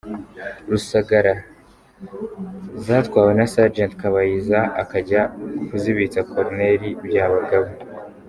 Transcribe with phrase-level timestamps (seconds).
[0.69, 1.33] Rusagara,
[2.85, 5.21] zatwawe na Sgt Kabayiza akajya
[5.67, 6.49] kuzibitsa Col
[7.07, 7.75] Byabagamba.